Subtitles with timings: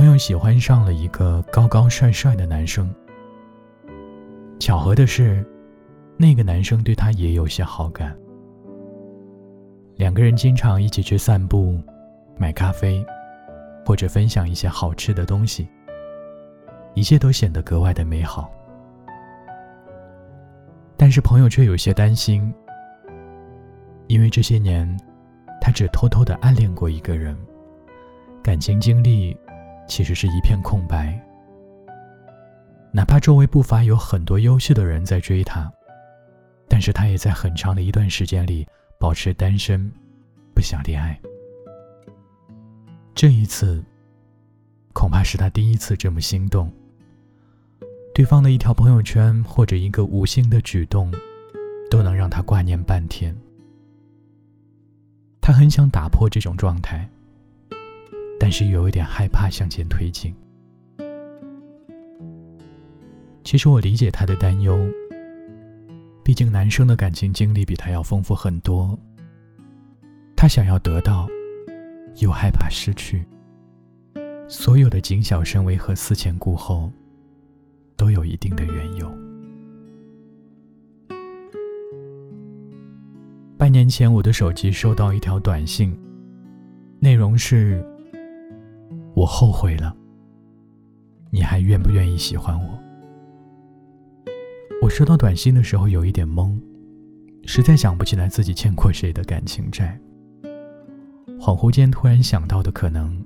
[0.00, 2.90] 朋友喜欢上了一个高高帅帅的男生。
[4.58, 5.44] 巧合的是，
[6.16, 8.16] 那个男生对他也有些好感。
[9.96, 11.78] 两个人经常一起去散步、
[12.38, 13.04] 买咖啡，
[13.84, 15.68] 或者分享一些好吃的东西，
[16.94, 18.50] 一切都显得格外的美好。
[20.96, 22.50] 但是朋友却有些担心，
[24.06, 24.98] 因为这些年，
[25.60, 27.36] 他只偷偷的暗恋过一个人，
[28.42, 29.36] 感情经历。
[29.90, 31.20] 其实是一片空白。
[32.92, 35.70] 哪怕周围不乏有很多优秀的人在追她，
[36.68, 38.64] 但是她也在很长的一段时间里
[39.00, 39.90] 保持单身，
[40.54, 41.20] 不想恋爱。
[43.16, 43.84] 这一次，
[44.92, 46.72] 恐怕是她第一次这么心动。
[48.14, 51.12] 对方的一条朋友圈或者一个无心的举动，
[51.90, 53.36] 都能让她挂念半天。
[55.40, 57.08] 她很想打破这种状态。
[58.42, 60.34] 但是有一点害怕向前推进。
[63.44, 64.78] 其实我理解他的担忧，
[66.24, 68.98] 毕竟男生的感情经历比他要丰富很多。
[70.34, 71.28] 他想要得到，
[72.16, 73.26] 又害怕失去。
[74.48, 76.90] 所有的谨小慎微和思前顾后，
[77.94, 79.12] 都有一定的缘由。
[83.58, 85.94] 半年前，我的手机收到一条短信，
[87.00, 87.86] 内容是。
[89.20, 89.94] 我后悔了，
[91.28, 92.78] 你还愿不愿意喜欢我？
[94.80, 96.58] 我收到短信的时候有一点懵，
[97.44, 100.00] 实在想不起来自己欠过谁的感情债。
[101.38, 103.22] 恍惚间突然想到的可能，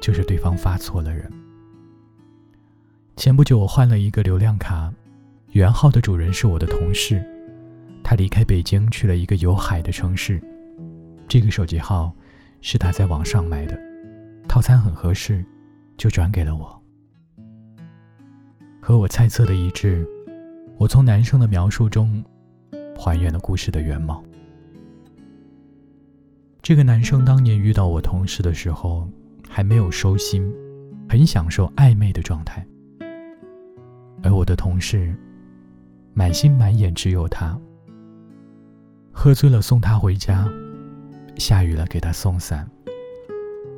[0.00, 1.28] 就是对方发错了人。
[3.16, 4.94] 前不久我换了一个流量卡，
[5.50, 7.20] 原号的主人是我的同事，
[8.04, 10.40] 他离开北京去了一个有海的城市。
[11.26, 12.14] 这个手机号
[12.60, 13.87] 是他在网上买的。
[14.48, 15.44] 套餐很合适，
[15.98, 16.82] 就转给了我。
[18.80, 20.08] 和我猜测的一致，
[20.78, 22.24] 我从男生的描述中
[22.98, 24.24] 还原了故事的原貌。
[26.62, 29.06] 这个男生当年遇到我同事的时候，
[29.48, 30.50] 还没有收心，
[31.08, 32.66] 很享受暧昧的状态。
[34.22, 35.14] 而我的同事，
[36.14, 37.56] 满心满眼只有他。
[39.12, 40.48] 喝醉了送他回家，
[41.36, 42.68] 下雨了给他送伞。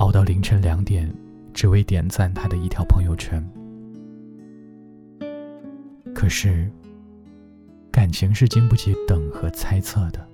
[0.00, 1.12] 熬到凌晨两点，
[1.52, 3.46] 只为点赞他的一条朋友圈。
[6.14, 6.70] 可是，
[7.92, 10.26] 感情是经不起等和猜测的。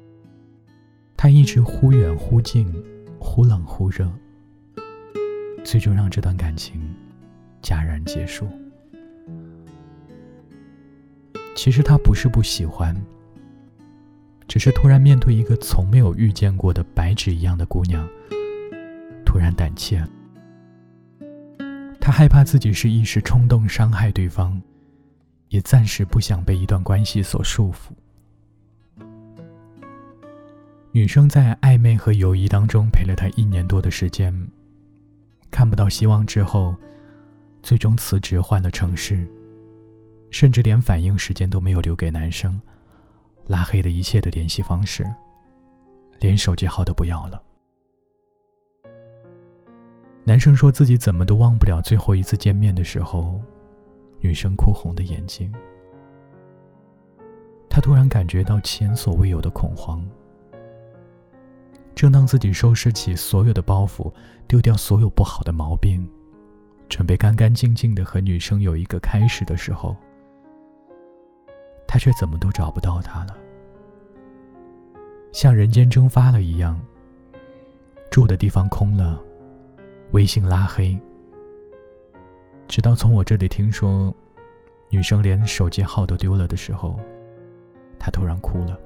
[1.16, 2.72] 他一直忽远忽近，
[3.19, 4.09] 忽冷忽热，
[5.65, 6.81] 最终让这段感情
[7.60, 8.47] 戛然结束。
[11.56, 12.94] 其实他不是不喜欢，
[14.47, 18.09] 只是突然面对一个从没有遇见过的白纸一样的姑娘。
[19.36, 20.02] 突然胆怯，
[22.00, 24.58] 他害怕自己是一时冲动伤害对方，
[25.50, 27.91] 也暂时不想被一段关系所束缚。
[30.91, 34.32] 女生在暧昧和友谊当中陪了他一年多的时间，
[35.50, 36.75] 看不到希望之后，
[37.62, 39.28] 最终辞职换了城市，
[40.30, 42.58] 甚至连反应时间都没有留给男生，
[43.48, 45.06] 拉黑了一切的联系方式，
[46.20, 47.42] 连手机号都不要了。
[50.28, 53.41] 男生说自己怎么都忘不了最后一次见面的时候，
[54.19, 55.54] 女生哭红的眼睛。
[57.70, 60.04] 他突然感觉到前所未有的恐慌。
[61.94, 64.12] 正当自己收拾起所有的包袱，
[64.48, 66.04] 丢掉所有不好的毛病，
[66.88, 69.94] 准备干干净净的和女生有一个开始的时候，
[71.87, 73.38] 他却怎么都找不到她了，
[75.31, 76.76] 像人间蒸发了一样。
[78.10, 79.22] 住的地方空了。
[80.12, 80.99] 微信拉黑，
[82.69, 84.14] 直到从我这里听说
[84.88, 86.99] 女生连手机号都丢了的时候，
[87.99, 88.79] 他突然哭了。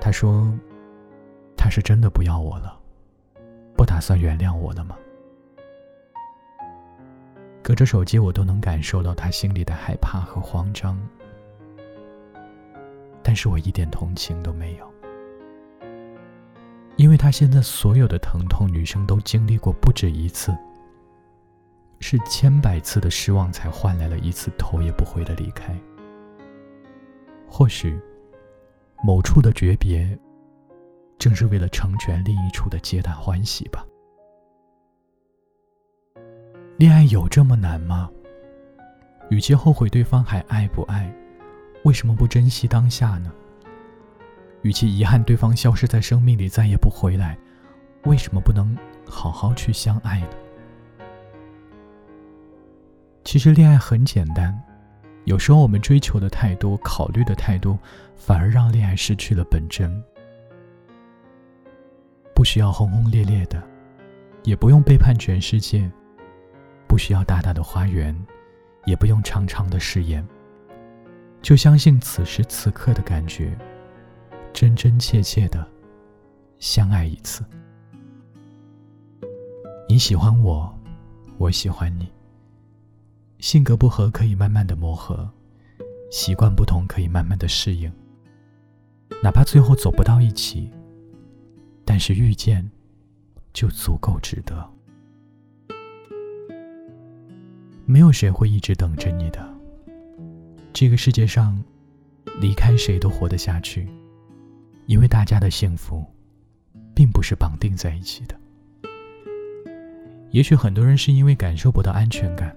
[0.00, 0.50] 他说
[1.58, 2.78] ：“他是真的不要我了，
[3.76, 4.96] 不打算原谅我了吗？”
[7.62, 10.98] 隔着手机，我都能感受到他心里的害怕和慌张，
[13.22, 14.88] 但是我一点同情都没有。
[16.98, 20.52] 因为他现在所有的疼痛，女生都经历过不止一次，
[22.00, 25.78] 是千百次的失望才换来了一次头也不回的离开。
[27.48, 27.96] 或许，
[29.04, 30.18] 某处的诀别，
[31.20, 33.86] 正是为了成全另一处的皆大欢喜吧。
[36.78, 38.10] 恋爱有这么难吗？
[39.30, 41.14] 与其后悔对方还爱不爱，
[41.84, 43.32] 为什么不珍惜当下呢？
[44.68, 47.38] 与其遗憾对方消失在生命里再也不回来，
[48.04, 48.76] 为什么不能
[49.08, 50.28] 好好去相爱呢？
[53.24, 54.62] 其实恋爱很简单，
[55.24, 57.78] 有时候我们追求的太多，考虑的太多，
[58.14, 59.90] 反而让恋爱失去了本真。
[62.34, 63.62] 不需要轰轰烈烈的，
[64.42, 65.90] 也不用背叛全世界，
[66.86, 68.14] 不需要大大的花园，
[68.84, 70.22] 也不用长长的誓言，
[71.40, 73.56] 就相信此时此刻的感觉，
[74.52, 75.66] 真真切切的
[76.58, 77.44] 相爱一次。
[79.88, 80.72] 你喜欢我，
[81.38, 82.08] 我喜欢你。
[83.38, 85.30] 性格不合可以慢慢的磨合，
[86.10, 87.90] 习惯不同可以慢慢的适应。
[89.22, 90.70] 哪怕最后走不到一起，
[91.84, 92.68] 但是遇见
[93.52, 94.68] 就足够值得。
[97.86, 99.48] 没有谁会一直等着你的。
[100.72, 101.58] 这个世界上，
[102.40, 103.88] 离开谁都活得下去，
[104.88, 106.04] 因为大家的幸福，
[106.94, 108.34] 并不是绑定在一起的。
[110.30, 112.56] 也许很多人是因为感受不到安全感。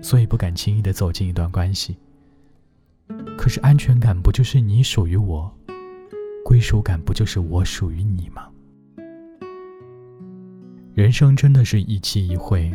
[0.00, 1.96] 所以不敢轻易的走进一段关系。
[3.36, 5.52] 可是安全感不就是你属于我，
[6.44, 8.48] 归属感不就是我属于你吗？
[10.94, 12.70] 人生真的是一期一会，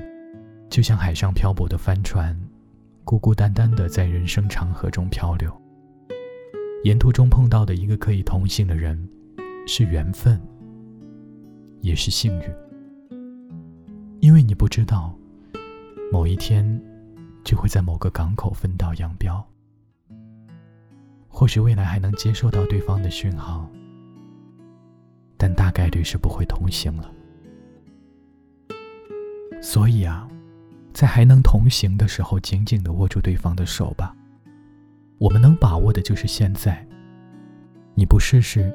[0.69, 2.37] 就像海上漂泊的帆船，
[3.05, 5.62] 孤孤单单的在人生长河中漂流。
[6.83, 9.09] 沿途中碰到的一个可以同行的人，
[9.67, 10.39] 是缘分，
[11.81, 12.49] 也是幸运。
[14.19, 15.13] 因为你不知道，
[16.11, 16.81] 某一天。
[17.45, 19.45] 就会在某个港口分道扬镳。
[21.27, 23.69] 或许未来还能接受到对方的讯号，
[25.35, 27.11] 但大概率是不会同行了。
[29.61, 30.25] 所以啊，
[30.93, 34.15] 在还能同行的时候，紧紧的握住对方的手吧。
[35.23, 36.85] 我们能把握的就是现在。
[37.95, 38.69] 你不试试，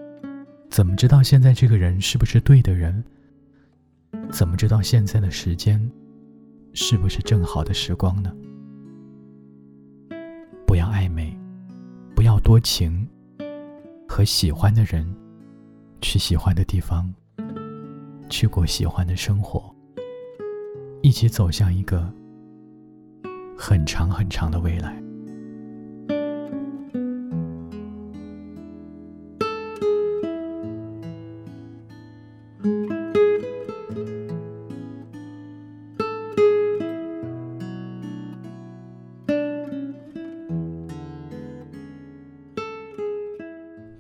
[0.70, 3.04] 怎么知道现在这个人是不是对的人？
[4.30, 5.78] 怎么知道现在的时间
[6.72, 8.34] 是不是正好的时光呢？
[10.66, 11.38] 不要暧昧，
[12.16, 13.06] 不要多情，
[14.08, 15.06] 和喜欢的人
[16.00, 17.12] 去喜欢的地方，
[18.30, 19.70] 去过喜欢的生活，
[21.02, 22.10] 一起走向一个
[23.54, 24.96] 很长很长的未来。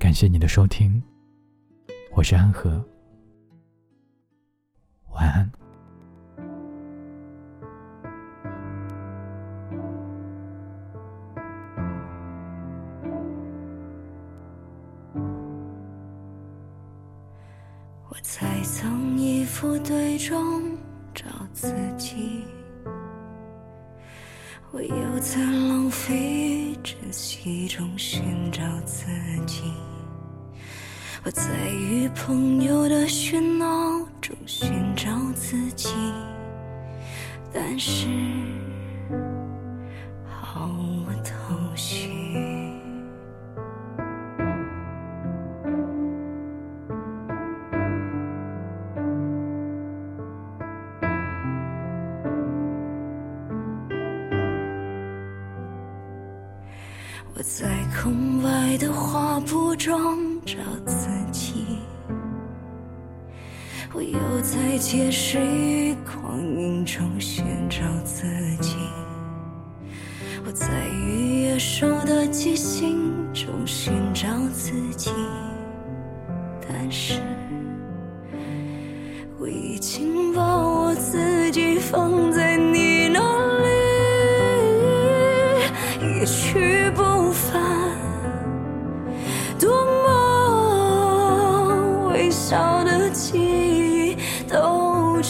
[0.08, 1.02] 感谢你的收听，
[2.12, 2.82] 我是安和，
[5.10, 5.52] 晚安。
[18.08, 20.74] 我在从一副对中
[21.14, 22.42] 找自己，
[24.72, 29.04] 我又在浪费珍惜中寻找自
[29.44, 29.70] 己。
[31.24, 35.90] 我在与朋友的喧闹中寻找自己，
[37.52, 38.06] 但是
[57.34, 57.68] 我在
[58.02, 60.38] 空白的画布中。
[60.48, 60.56] 找
[60.86, 61.66] 自己，
[63.92, 68.24] 我又在街市与光阴中寻找自
[68.62, 68.76] 己，
[70.46, 75.10] 我在与野兽的即兴中寻找自己，
[76.66, 77.20] 但是
[79.38, 82.32] 我已经把我自己放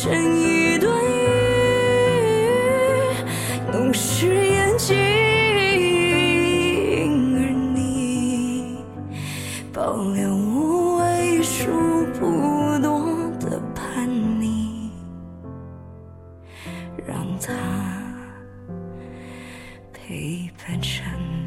[0.00, 1.10] 成一段雨，
[3.72, 4.94] 弄湿眼睛，
[7.34, 8.78] 而你
[9.72, 11.66] 保留我为数
[12.14, 14.08] 不多的叛
[14.40, 14.92] 逆，
[17.04, 17.52] 让它
[19.92, 21.02] 陪伴着
[21.32, 21.37] 你。